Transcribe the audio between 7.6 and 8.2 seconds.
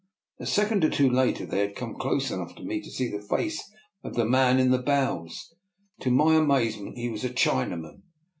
man!